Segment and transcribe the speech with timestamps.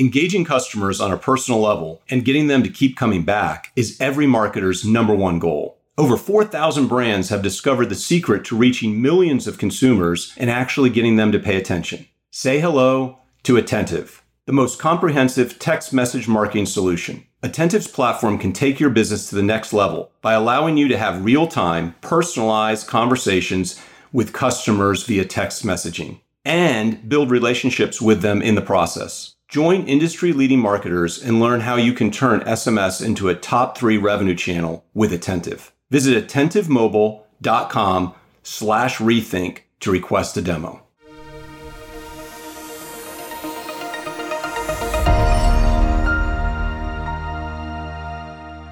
[0.00, 4.24] Engaging customers on a personal level and getting them to keep coming back is every
[4.24, 5.76] marketer's number one goal.
[5.98, 11.16] Over 4,000 brands have discovered the secret to reaching millions of consumers and actually getting
[11.16, 12.06] them to pay attention.
[12.30, 17.26] Say hello to Attentive, the most comprehensive text message marketing solution.
[17.42, 21.22] Attentive's platform can take your business to the next level by allowing you to have
[21.22, 23.78] real time, personalized conversations
[24.10, 29.34] with customers via text messaging and build relationships with them in the process.
[29.52, 33.98] Join industry leading marketers and learn how you can turn SMS into a top three
[33.98, 35.74] revenue channel with Attentive.
[35.90, 40.82] Visit attentivemobile.com slash rethink to request a demo.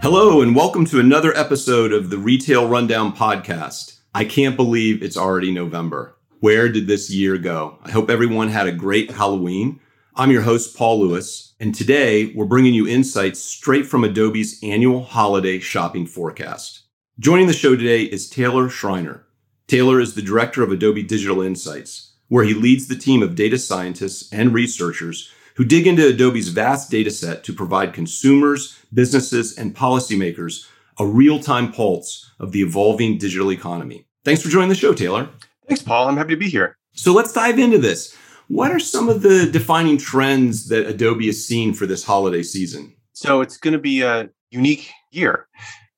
[0.01, 3.99] Hello, and welcome to another episode of the Retail Rundown Podcast.
[4.15, 6.17] I can't believe it's already November.
[6.39, 7.77] Where did this year go?
[7.83, 9.79] I hope everyone had a great Halloween.
[10.17, 15.05] I'm your host, Paul Lewis, and today we're bringing you insights straight from Adobe's annual
[15.05, 16.83] holiday shopping forecast.
[17.21, 19.25] Joining the show today is Taylor Schreiner.
[19.69, 23.57] Taylor is the director of Adobe Digital Insights, where he leads the team of data
[23.57, 29.77] scientists and researchers who dig into Adobe's vast data set to provide consumers, businesses, and
[29.77, 34.07] policymakers a real time pulse of the evolving digital economy.
[34.25, 35.29] Thanks for joining the show, Taylor.
[35.69, 36.09] Thanks, Paul.
[36.09, 36.75] I'm happy to be here.
[36.95, 38.17] So let's dive into this.
[38.51, 42.93] What are some of the defining trends that Adobe is seeing for this holiday season?
[43.13, 45.47] So it's going to be a unique year.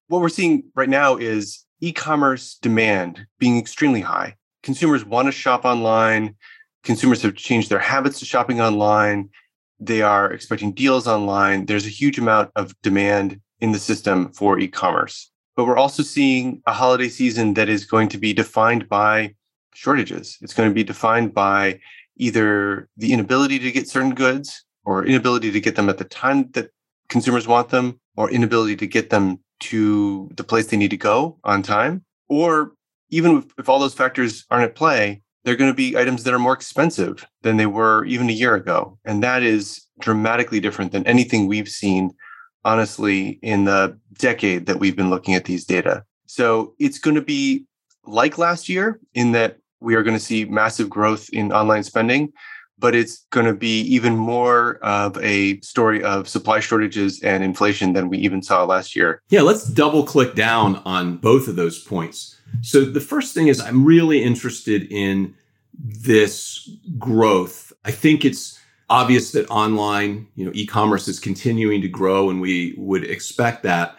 [0.08, 4.36] What we're seeing right now is e commerce demand being extremely high.
[4.62, 6.36] Consumers want to shop online.
[6.84, 9.30] Consumers have changed their habits to shopping online.
[9.80, 11.64] They are expecting deals online.
[11.64, 15.30] There's a huge amount of demand in the system for e commerce.
[15.56, 19.36] But we're also seeing a holiday season that is going to be defined by
[19.72, 20.36] shortages.
[20.42, 21.80] It's going to be defined by
[22.16, 26.50] either the inability to get certain goods or inability to get them at the time
[26.52, 26.70] that
[27.08, 31.38] consumers want them or inability to get them to the place they need to go
[31.44, 32.04] on time.
[32.28, 32.72] Or
[33.10, 36.34] even if, if all those factors aren't at play they're going to be items that
[36.34, 38.98] are more expensive than they were even a year ago.
[39.04, 42.10] And that is dramatically different than anything we've seen
[42.64, 46.04] honestly in the decade that we've been looking at these data.
[46.26, 47.66] So it's going to be
[48.04, 52.32] like last year in that we are going to see massive growth in online spending,
[52.78, 57.92] but it's going to be even more of a story of supply shortages and inflation
[57.92, 59.22] than we even saw last year.
[59.28, 62.38] Yeah, let's double click down on both of those points.
[62.60, 65.34] So the first thing is I'm really interested in
[65.74, 67.72] this growth.
[67.84, 68.58] I think it's
[68.90, 73.96] obvious that online, you know, e-commerce is continuing to grow and we would expect that.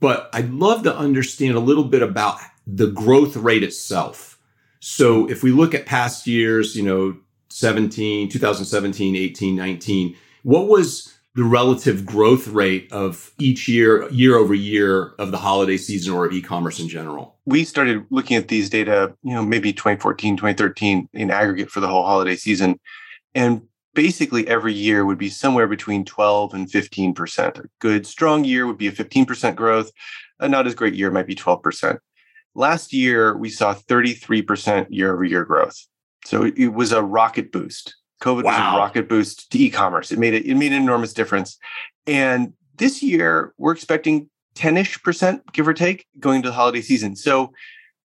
[0.00, 4.35] But I'd love to understand a little bit about the growth rate itself
[4.80, 7.16] so if we look at past years, you know,
[7.50, 14.54] 17, 2017, 18, 19, what was the relative growth rate of each year, year over
[14.54, 17.36] year of the holiday season or of e-commerce in general?
[17.44, 21.88] We started looking at these data, you know, maybe 2014, 2013 in aggregate for the
[21.88, 22.80] whole holiday season.
[23.34, 23.62] And
[23.96, 27.58] basically every year would be somewhere between 12 and 15%.
[27.58, 29.90] A good strong year would be a 15% growth.
[30.38, 31.98] A not as great year might be 12%.
[32.56, 35.76] Last year, we saw 33% year over year growth.
[36.24, 37.94] So it, was a rocket boost.
[38.22, 38.52] COVID wow.
[38.52, 40.10] was a rocket boost to e-commerce.
[40.10, 41.58] It made it, it made an enormous difference.
[42.06, 47.14] And this year, we're expecting 10-ish percent, give or take, going into the holiday season.
[47.14, 47.52] So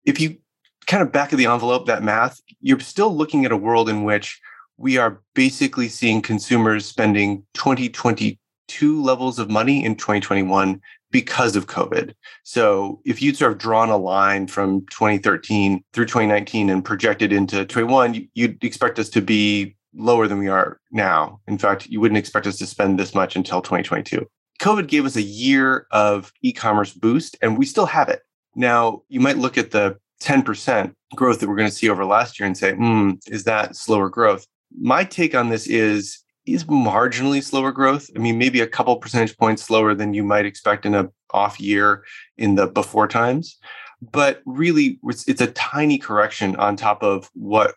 [0.06, 0.38] if you
[0.86, 4.04] kind of back of the envelope that math, you're still looking at a world in
[4.04, 4.42] which
[4.76, 12.14] we are basically seeing consumers spending 2022 levels of money in 2021 because of COVID.
[12.44, 17.66] So if you'd sort of drawn a line from 2013 through 2019 and projected into
[17.66, 21.40] 21, you'd expect us to be lower than we are now.
[21.48, 24.26] In fact, you wouldn't expect us to spend this much until 2022.
[24.62, 28.22] COVID gave us a year of e-commerce boost and we still have it.
[28.56, 32.40] Now, you might look at the 10% growth that we're going to see over last
[32.40, 34.46] year and say, hmm, is that slower growth?
[34.80, 36.20] My take on this is
[36.54, 38.10] is marginally slower growth.
[38.16, 41.60] I mean, maybe a couple percentage points slower than you might expect in a off
[41.60, 42.04] year
[42.38, 43.58] in the before times.
[44.02, 47.76] But really, it's, it's a tiny correction on top of what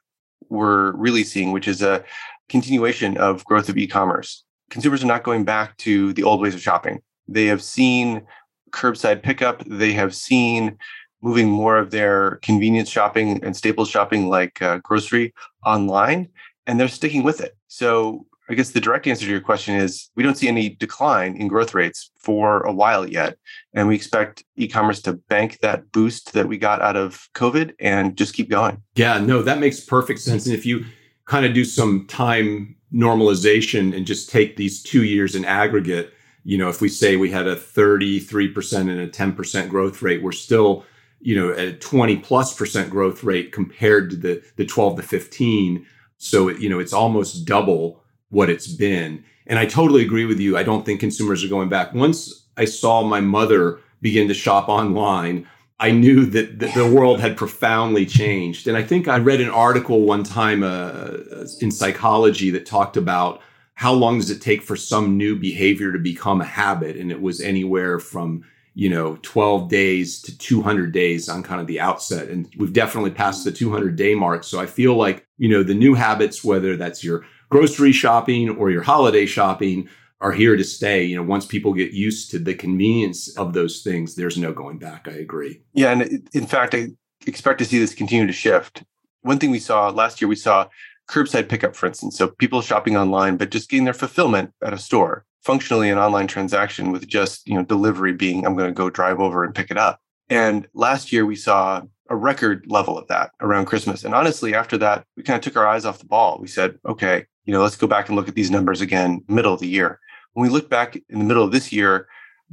[0.49, 2.05] we're really seeing, which is a
[2.49, 4.45] continuation of growth of e-commerce.
[4.71, 7.01] Consumers are not going back to the old ways of shopping.
[7.29, 8.27] They have seen
[8.71, 9.63] curbside pickup.
[9.67, 10.79] They have seen
[11.23, 15.33] moving more of their convenience shopping and staples shopping like uh, grocery
[15.65, 16.29] online
[16.67, 17.57] and they're sticking with it.
[17.69, 21.37] So I guess the direct answer to your question is we don't see any decline
[21.37, 23.39] in growth rates for a while yet.
[23.73, 27.75] And we expect e commerce to bank that boost that we got out of COVID
[27.81, 28.83] and just keep going.
[28.97, 30.45] Yeah, no, that makes perfect sense.
[30.45, 30.85] And if you
[31.25, 36.13] kind of do some time normalization and just take these two years in aggregate,
[36.45, 40.33] you know, if we say we had a 33% and a 10% growth rate, we're
[40.33, 40.85] still,
[41.21, 45.03] you know, at a 20 plus percent growth rate compared to the, the 12 to
[45.03, 45.87] 15.
[46.19, 48.04] So, you know, it's almost double
[48.35, 49.25] what it's been.
[49.47, 50.57] And I totally agree with you.
[50.57, 51.95] I don't think consumers are going back.
[51.95, 55.47] Once I saw my mother begin to shop online,
[55.81, 58.67] I knew that, the world had profoundly changed.
[58.67, 61.13] And I think I read an article one time uh,
[61.61, 63.41] in psychology that talked about
[63.75, 66.97] how long does it take for some new behavior to become a habit?
[66.97, 68.45] And it was anywhere from,
[68.75, 72.29] you know, 12 days to 200 days on kind of the outset.
[72.29, 74.45] And we've definitely passed the 200 day mark.
[74.45, 78.69] So I feel like, you know, the new habits, whether that's your grocery shopping or
[78.69, 79.89] your holiday shopping,
[80.21, 81.05] are here to stay.
[81.05, 84.79] You know, once people get used to the convenience of those things, there's no going
[84.79, 85.07] back.
[85.07, 85.63] I agree.
[85.73, 85.93] Yeah.
[85.93, 86.89] And in fact, I
[87.29, 88.83] expect to see this continue to shift.
[89.23, 90.67] One thing we saw last year, we saw
[91.09, 92.19] curbside pickup, for instance.
[92.19, 96.27] So people shopping online, but just getting their fulfillment at a store, functionally an online
[96.27, 99.71] transaction with just, you know, delivery being, I'm going to go drive over and pick
[99.71, 100.01] it up.
[100.29, 104.05] And last year we saw a record level of that around Christmas.
[104.05, 106.39] And honestly, after that, we kind of took our eyes off the ball.
[106.41, 109.55] We said, okay, you know, let's go back and look at these numbers again, middle
[109.55, 110.01] of the year
[110.35, 112.07] when we look back in the middle of this year,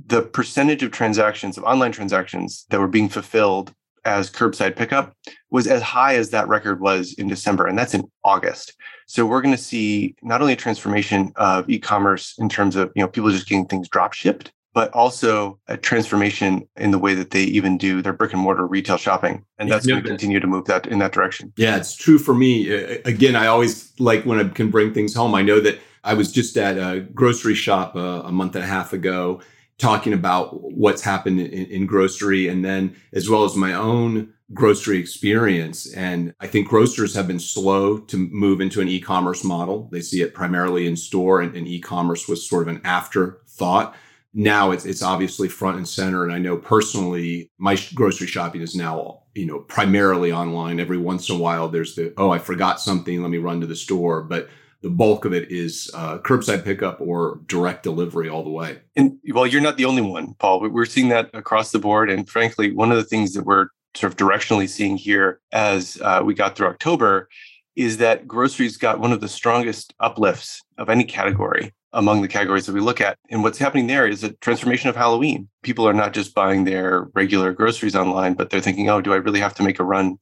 [0.08, 3.74] the percentage of transactions, of online transactions that were being fulfilled
[4.06, 5.16] as curbside pickup
[5.52, 8.74] was as high as that record was in December, and that's in August.
[9.06, 13.02] So we're going to see not only a transformation of e-commerce in terms of you
[13.02, 17.32] know people just getting things drop shipped, but also a transformation in the way that
[17.32, 20.48] they even do their brick and mortar retail shopping, and that's going to continue to
[20.48, 21.52] move that in that direction.
[21.58, 22.72] Yeah, it's true for me.
[22.72, 25.36] Again, I always like when I can bring things home.
[25.36, 28.68] I know that I was just at a grocery shop uh, a month and a
[28.68, 29.42] half ago
[29.78, 35.00] talking about what's happened in, in, grocery and then as well as my own grocery
[35.00, 35.92] experience.
[35.94, 39.90] And I think grocers have been slow to move into an e-commerce model.
[39.92, 43.96] They see it primarily in store and, and e-commerce was sort of an afterthought.
[44.34, 46.24] Now it's, it's obviously front and center.
[46.24, 50.80] And I know personally my grocery shopping is now, you know, primarily online.
[50.80, 53.22] Every once in a while there's the, oh, I forgot something.
[53.22, 54.24] Let me run to the store.
[54.24, 54.50] But
[54.82, 58.80] the bulk of it is uh, curbside pickup or direct delivery all the way.
[58.96, 60.68] And well, you're not the only one, Paul.
[60.68, 62.10] We're seeing that across the board.
[62.10, 66.22] And frankly, one of the things that we're sort of directionally seeing here as uh,
[66.24, 67.28] we got through October
[67.76, 72.66] is that groceries got one of the strongest uplifts of any category among the categories
[72.66, 73.18] that we look at.
[73.30, 75.50] And what's happening there is a transformation of Halloween.
[75.62, 79.18] People are not just buying their regular groceries online, but they're thinking, oh, do I
[79.18, 80.18] really have to make a run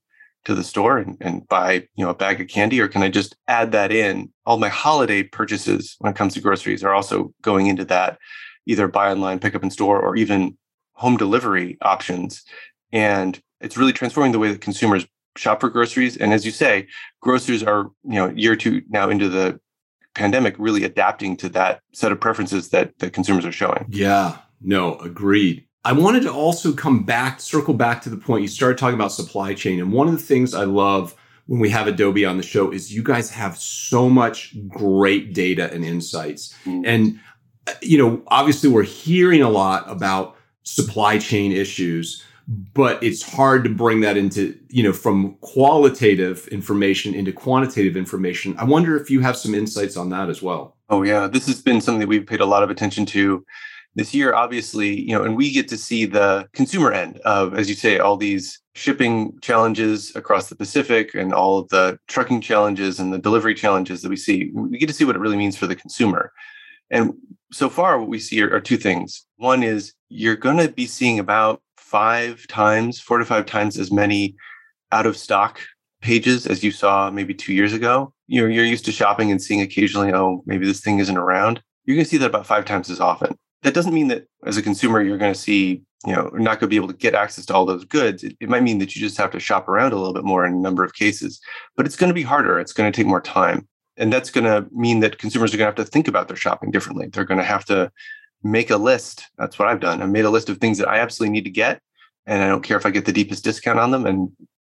[0.46, 3.10] to the store and, and buy you know a bag of candy or can i
[3.10, 7.34] just add that in all my holiday purchases when it comes to groceries are also
[7.42, 8.18] going into that
[8.66, 10.58] either buy online pick up in store or even
[10.94, 12.44] home delivery options
[12.92, 15.06] and it's really transforming the way that consumers
[15.36, 16.88] shop for groceries and as you say
[17.22, 19.60] grocers are you know year two now into the
[20.16, 24.98] pandemic really adapting to that set of preferences that that consumers are showing yeah no
[25.00, 28.96] agreed I wanted to also come back, circle back to the point you started talking
[28.96, 29.80] about supply chain.
[29.80, 31.16] And one of the things I love
[31.46, 35.74] when we have Adobe on the show is you guys have so much great data
[35.74, 36.54] and insights.
[36.66, 36.84] Mm.
[36.86, 37.20] And,
[37.82, 43.70] you know, obviously we're hearing a lot about supply chain issues, but it's hard to
[43.70, 48.58] bring that into, you know, from qualitative information into quantitative information.
[48.58, 50.76] I wonder if you have some insights on that as well.
[50.90, 51.28] Oh, yeah.
[51.28, 53.46] This has been something that we've paid a lot of attention to
[53.94, 57.70] this year, obviously, you know, and we get to see the consumer end of, as
[57.70, 63.00] you say, all these shipping challenges across the Pacific and all of the trucking challenges
[63.00, 64.52] and the delivery challenges that we see.
[64.54, 66.32] We get to see what it really means for the consumer.
[66.90, 67.14] And
[67.52, 69.26] so far, what we see are, are two things.
[69.38, 73.92] One is you're going to be seeing about five times, four to five times as
[73.92, 74.36] many
[74.92, 75.60] out of stock
[76.02, 78.14] pages as you saw maybe two years ago.
[78.28, 81.62] You know, you're used to shopping and seeing occasionally, oh, maybe this thing isn't around.
[81.86, 83.36] You're going to see that about five times as often.
[83.64, 86.60] That doesn't mean that as a consumer you're going to see you know not going
[86.62, 88.24] to be able to get access to all those goods.
[88.24, 90.46] It, it, might mean that you just have to shop around a little bit more
[90.46, 91.42] in a number of cases
[91.76, 92.60] but it's going to be harder.
[92.60, 93.68] It's going to take more time.
[93.98, 96.38] And that's going to mean that consumers are going to have to think about their
[96.38, 97.08] shopping differently.
[97.08, 97.92] They're going to have to
[98.44, 101.00] make a list that's what i've done i've made a list of things that i
[101.00, 101.82] absolutely need to get
[102.26, 104.32] and i don't care if i get the deepest discount on them and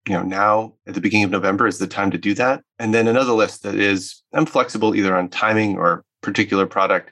[0.07, 2.93] you know now at the beginning of november is the time to do that and
[2.93, 7.11] then another list that is i'm flexible either on timing or particular product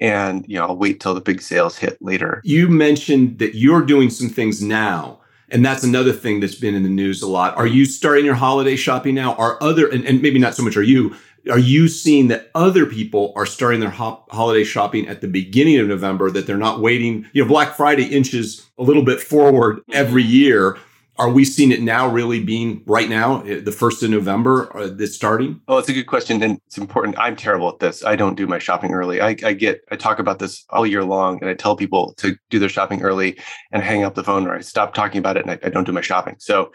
[0.00, 2.40] and you know I'll wait till the big sales hit later.
[2.44, 5.18] You mentioned that you're doing some things now.
[5.52, 7.56] And that's another thing that's been in the news a lot.
[7.56, 9.34] Are you starting your holiday shopping now?
[9.34, 11.16] Are other, and, and maybe not so much are you,
[11.48, 15.78] are you seeing that other people are starting their ho- holiday shopping at the beginning
[15.78, 17.26] of November, that they're not waiting?
[17.32, 20.78] You know, Black Friday inches a little bit forward every year.
[21.18, 24.88] are we seeing it now really being right now, eh, the 1st of November, uh,
[24.88, 25.60] that's starting?
[25.68, 26.42] Oh, it's a good question.
[26.42, 27.18] And it's important.
[27.18, 28.02] I'm terrible at this.
[28.02, 29.20] I don't do my shopping early.
[29.20, 32.36] I, I get, I talk about this all year long and I tell people to
[32.48, 33.38] do their shopping early
[33.70, 35.84] and hang up the phone or I stop talking about it and I, I don't
[35.84, 36.36] do my shopping.
[36.38, 36.72] So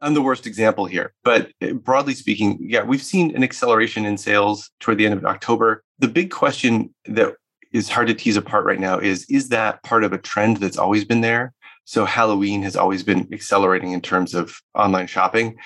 [0.00, 1.14] I'm the worst example here.
[1.24, 5.24] But eh, broadly speaking, yeah, we've seen an acceleration in sales toward the end of
[5.24, 5.82] October.
[5.98, 7.34] The big question that
[7.72, 10.78] is hard to tease apart right now is is that part of a trend that's
[10.78, 11.52] always been there?
[11.84, 15.56] So Halloween has always been accelerating in terms of online shopping,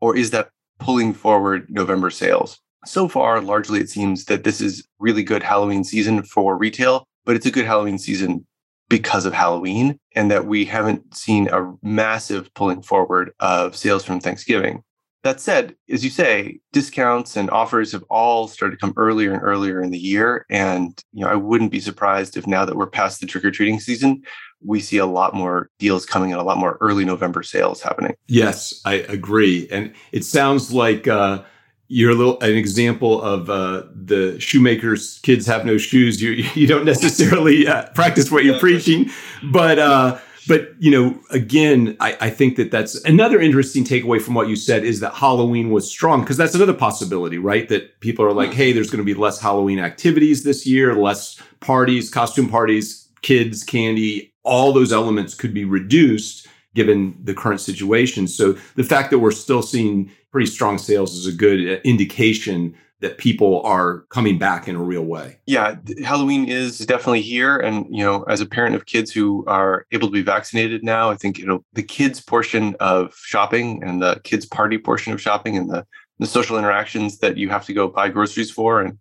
[0.00, 2.58] or is that pulling forward November sales?
[2.84, 7.36] So far, largely it seems that this is really good Halloween season for retail, but
[7.36, 8.46] it's a good Halloween season
[8.88, 14.20] because of Halloween, and that we haven't seen a massive pulling forward of sales from
[14.20, 14.82] Thanksgiving.
[15.24, 19.42] That said, as you say, discounts and offers have all started to come earlier and
[19.42, 20.46] earlier in the year.
[20.48, 24.22] And you know, I wouldn't be surprised if now that we're past the trick-or-treating season,
[24.64, 28.14] we see a lot more deals coming and a lot more early November sales happening.
[28.28, 29.68] Yes, I agree.
[29.70, 31.42] And it sounds like uh,
[31.88, 36.22] you're a little an example of uh, the shoemakers kids have no shoes.
[36.22, 39.10] You you don't necessarily uh, practice what you're preaching,
[39.42, 44.34] but uh, but you know again, I, I think that that's another interesting takeaway from
[44.34, 47.68] what you said is that Halloween was strong because that's another possibility, right?
[47.68, 51.40] That people are like, hey, there's going to be less Halloween activities this year, less
[51.60, 58.28] parties, costume parties, kids, candy, all those elements could be reduced given the current situation.
[58.28, 62.74] So the fact that we're still seeing pretty strong sales is a good uh, indication
[63.00, 65.38] that people are coming back in a real way.
[65.46, 69.86] Yeah, Halloween is definitely here and you know, as a parent of kids who are
[69.92, 74.02] able to be vaccinated now, I think you know the kids portion of shopping and
[74.02, 75.86] the kids party portion of shopping and the
[76.18, 78.98] the social interactions that you have to go buy groceries for and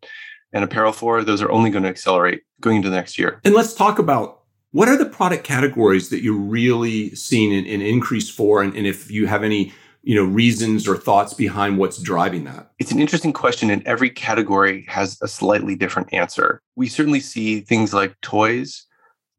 [0.53, 3.41] and apparel for, those are only going to accelerate going into the next year.
[3.43, 4.37] And let's talk about
[4.77, 8.62] what are the product categories that you're really seeing an, an increase for?
[8.62, 12.69] And, and if you have any you know reasons or thoughts behind what's driving that?
[12.77, 16.62] It's an interesting question and every category has a slightly different answer.
[16.75, 18.86] We certainly see things like toys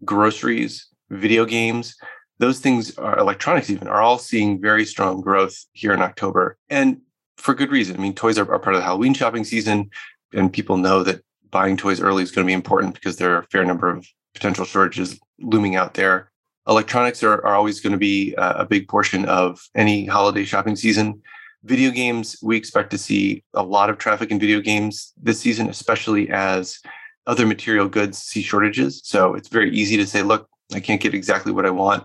[0.05, 1.95] groceries video games.
[2.39, 6.59] Those things are electronics even are all seeing very strong growth here in october.
[6.69, 7.01] And
[7.37, 7.95] for good reason.
[7.95, 9.91] I mean toys are, are part of the halloween shopping season
[10.35, 13.39] and people know that buying toys early is going to be important because there are
[13.39, 14.05] a fair number of
[14.35, 16.31] potential shortages looming out there.
[16.67, 21.23] Electronics are, are always going to be a big portion of any holiday shopping season.
[21.65, 25.69] Video games, we expect to see a lot of traffic in video games this season,
[25.69, 26.79] especially as
[27.27, 29.01] other material goods see shortages.
[29.05, 32.05] So it's very easy to say, look, I can't get exactly what I want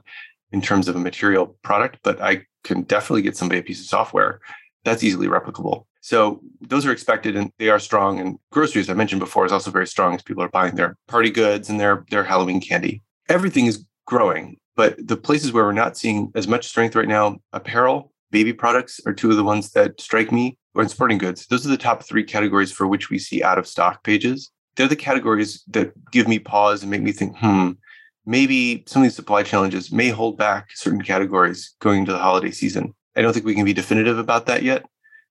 [0.52, 3.88] in terms of a material product, but I can definitely get somebody a piece of
[3.88, 4.40] software
[4.86, 5.86] that's easily replicable.
[6.04, 8.20] So those are expected and they are strong.
[8.20, 11.30] And groceries, I mentioned before, is also very strong as people are buying their party
[11.30, 13.02] goods and their, their Halloween candy.
[13.30, 17.38] Everything is growing, but the places where we're not seeing as much strength right now,
[17.54, 21.48] apparel, baby products are two of the ones that strike me, or in sporting goods.
[21.48, 24.52] Those are the top three categories for which we see out of stock pages.
[24.76, 27.72] They're the categories that give me pause and make me think, hmm,
[28.26, 32.52] maybe some of these supply challenges may hold back certain categories going into the holiday
[32.52, 32.94] season.
[33.16, 34.86] I don't think we can be definitive about that yet,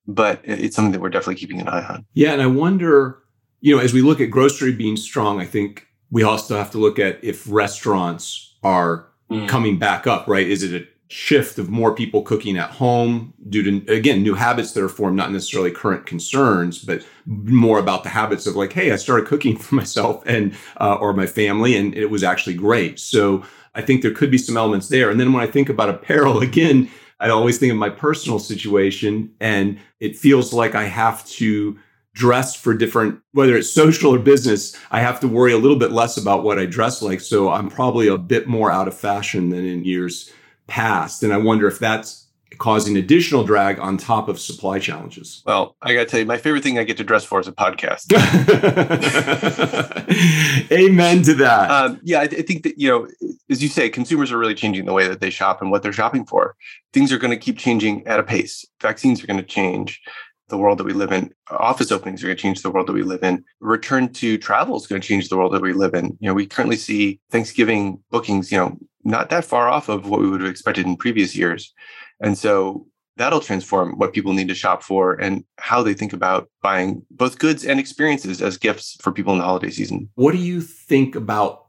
[0.07, 2.05] but it's something that we're definitely keeping an eye on.
[2.15, 2.33] Yeah.
[2.33, 3.19] And I wonder,
[3.61, 6.79] you know, as we look at grocery being strong, I think we also have to
[6.79, 9.49] look at if restaurants are mm.
[9.49, 10.47] coming back up, right?
[10.47, 14.73] Is it a shift of more people cooking at home due to, again, new habits
[14.73, 18.93] that are formed, not necessarily current concerns, but more about the habits of like, hey,
[18.93, 22.99] I started cooking for myself and, uh, or my family, and it was actually great.
[22.99, 23.45] So
[23.75, 25.11] I think there could be some elements there.
[25.11, 26.91] And then when I think about apparel, again,
[27.23, 31.79] I always think of my personal situation, and it feels like I have to
[32.15, 35.93] dress for different, whether it's social or business, I have to worry a little bit
[35.93, 37.21] less about what I dress like.
[37.21, 40.31] So I'm probably a bit more out of fashion than in years
[40.67, 41.23] past.
[41.23, 42.22] And I wonder if that's
[42.63, 45.43] causing additional drag on top of supply challenges.
[45.45, 47.49] Well, I got to tell you, my favorite thing I get to dress for is
[47.49, 48.13] a podcast.
[50.73, 51.71] Amen to that.
[51.73, 53.09] Um, yeah, I, I, think that, you know,
[53.51, 55.93] as you say, consumers are really changing the way that they shop and what they're
[55.93, 56.55] shopping for.
[56.93, 58.65] Things are going to keep changing at a pace.
[58.81, 60.01] Vaccines are going to change
[60.49, 61.35] the world that we live in.
[61.51, 63.43] Office openings are going to change the world that we live in.
[63.59, 66.17] Return to travel is going to change the world that we live in.
[66.21, 70.21] You know, we currently see Thanksgiving bookings, you know, not that far off of what
[70.21, 71.75] we would have expected in previous years.
[72.23, 72.87] And so
[73.17, 77.39] that'll transform what people need to shop for and how they think about buying both
[77.39, 80.09] goods and experiences as gifts for people in the holiday season.
[80.15, 81.67] What do you think about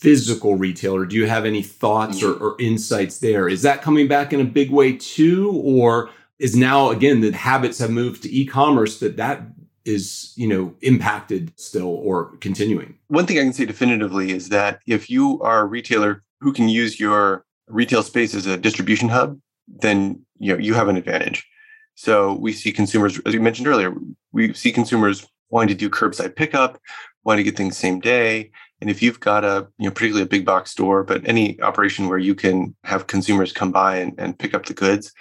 [0.00, 3.48] physical retail, or do you have any thoughts or, or insights there?
[3.48, 5.62] Is that coming back in a big way too?
[5.64, 9.42] Or is now, again, the habits have moved to e commerce that that
[9.84, 14.78] is you know impacted still or continuing one thing i can say definitively is that
[14.86, 19.36] if you are a retailer who can use your retail space as a distribution hub
[19.80, 21.46] then you know you have an advantage.
[21.94, 23.94] So we see consumers, as you mentioned earlier,
[24.32, 26.80] we see consumers wanting to do curbside pickup,
[27.24, 28.50] wanting to get things same day.
[28.80, 32.08] And if you've got a, you know, particularly a big box store, but any operation
[32.08, 35.12] where you can have consumers come by and, and pick up the goods,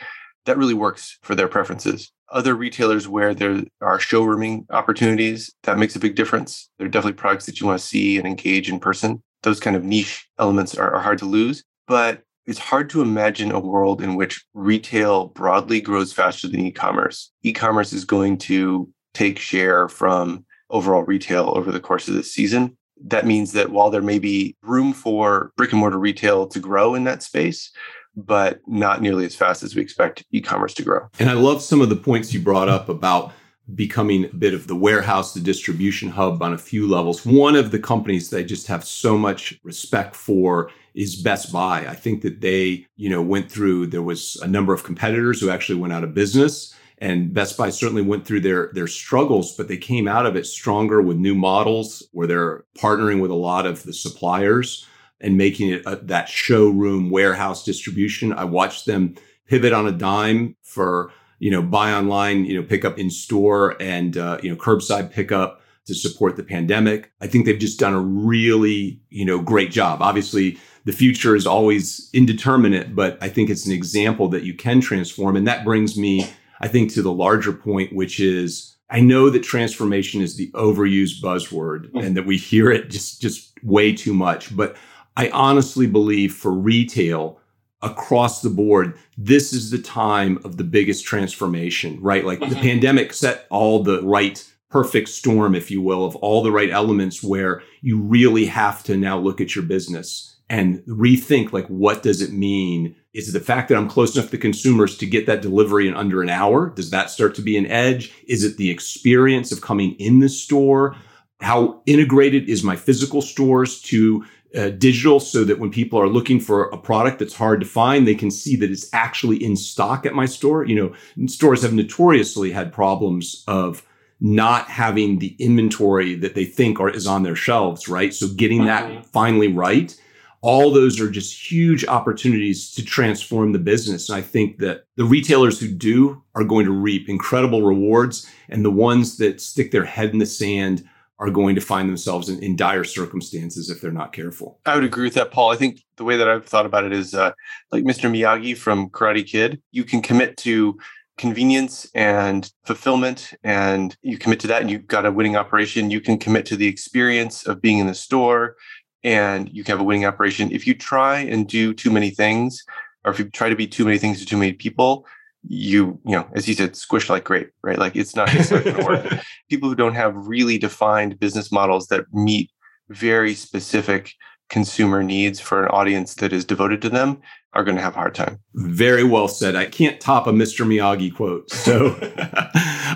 [0.46, 2.12] that really works for their preferences.
[2.32, 6.70] Other retailers where there are showrooming opportunities, that makes a big difference.
[6.78, 9.22] There are definitely products that you want to see and engage in person.
[9.44, 11.64] Those kind of niche elements are, are hard to lose.
[11.88, 17.32] But it's hard to imagine a world in which retail broadly grows faster than e-commerce.
[17.44, 22.76] E-commerce is going to take share from overall retail over the course of this season.
[23.06, 26.94] That means that while there may be room for brick and mortar retail to grow
[26.94, 27.72] in that space,
[28.18, 31.08] but not nearly as fast as we expect e-commerce to grow.
[31.20, 33.32] And I love some of the points you brought up about
[33.76, 37.26] becoming a bit of the warehouse, the distribution hub on a few levels.
[37.26, 41.86] One of the companies that I just have so much respect for is Best Buy.
[41.88, 45.50] I think that they, you know, went through there was a number of competitors who
[45.50, 49.68] actually went out of business and Best Buy certainly went through their their struggles, but
[49.68, 53.66] they came out of it stronger with new models where they're partnering with a lot
[53.66, 54.86] of the suppliers
[55.20, 58.32] and making it a, that showroom warehouse distribution.
[58.32, 59.16] I watched them
[59.48, 63.76] pivot on a dime for you know buy online, you know pick up in store
[63.82, 67.12] and uh, you know curbside pickup to support the pandemic.
[67.20, 70.04] I think they've just done a really you know great job.
[70.04, 74.82] Obviously, the future is always indeterminate, but I think it's an example that you can
[74.82, 76.30] transform, and that brings me,
[76.62, 81.24] I think, to the larger point, which is I know that transformation is the overused
[81.24, 81.98] buzzword mm-hmm.
[81.98, 84.78] and that we hear it just just way too much, but
[85.18, 87.41] I honestly believe for retail
[87.82, 92.26] across the board, this is the time of the biggest transformation, right?
[92.26, 92.54] Like mm-hmm.
[92.54, 96.70] the pandemic set all the right perfect storm, if you will, of all the right
[96.70, 102.04] elements where you really have to now look at your business and rethink like what
[102.04, 105.26] does it mean is it the fact that i'm close enough to consumers to get
[105.26, 108.58] that delivery in under an hour does that start to be an edge is it
[108.58, 110.94] the experience of coming in the store
[111.40, 116.40] how integrated is my physical stores to uh, digital so that when people are looking
[116.40, 120.06] for a product that's hard to find, they can see that it's actually in stock
[120.06, 120.66] at my store.
[120.66, 123.86] You know, stores have notoriously had problems of
[124.20, 128.14] not having the inventory that they think are, is on their shelves, right?
[128.14, 130.00] So getting that finally right.
[130.42, 134.10] All those are just huge opportunities to transform the business.
[134.10, 138.30] And I think that the retailers who do are going to reap incredible rewards.
[138.50, 140.88] And the ones that stick their head in the sand
[141.22, 144.60] are going to find themselves in, in, dire circumstances if they're not careful.
[144.66, 145.52] I would agree with that, Paul.
[145.52, 147.32] I think the way that I've thought about it is uh,
[147.72, 148.10] like Mr.
[148.10, 149.62] Miyagi from Karate Kid.
[149.72, 150.80] You can commit to
[151.20, 155.92] convenience and fulfillment, and you commit to that, and you've got a winning operation.
[155.92, 158.56] You can commit to the experience of being in the store,
[159.04, 160.52] and you can have a winning operation.
[160.52, 162.64] If you try and do too many things,
[163.06, 165.06] or if you try to be too many things to too many people,
[165.48, 167.80] you you know as he said squish like grape right?
[167.80, 171.52] Like it's not, it's not going to work people who don't have really defined business
[171.52, 172.52] models that meet
[172.90, 174.14] very specific
[174.50, 177.22] consumer needs for an audience that is devoted to them
[177.54, 178.38] are going to have a hard time.
[178.54, 179.56] Very well said.
[179.56, 181.98] I can't top a mr miyagi quote so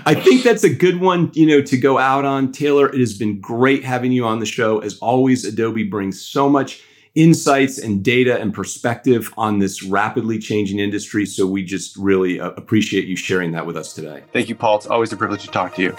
[0.06, 2.52] i think that's a good one you know to go out on.
[2.52, 4.78] Taylor it has been great having you on the show.
[4.80, 6.82] As always adobe brings so much
[7.16, 11.26] insights and data and perspective on this rapidly changing industry.
[11.26, 14.22] So we just really uh, appreciate you sharing that with us today.
[14.32, 14.76] Thank you, Paul.
[14.76, 15.96] It's always a privilege to talk to you.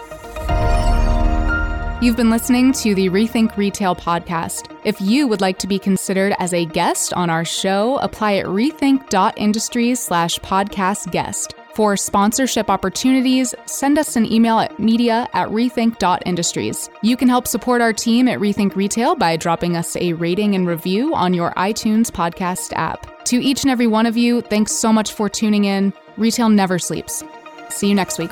[1.99, 4.71] You've been listening to the Rethink Retail podcast.
[4.85, 8.45] If you would like to be considered as a guest on our show, apply at
[8.45, 11.55] rethink.industries slash podcast guest.
[11.77, 16.89] For sponsorship opportunities, send us an email at media at rethink.industries.
[17.03, 20.65] You can help support our team at Rethink Retail by dropping us a rating and
[20.65, 23.23] review on your iTunes podcast app.
[23.25, 25.93] To each and every one of you, thanks so much for tuning in.
[26.17, 27.23] Retail never sleeps.
[27.69, 28.31] See you next week.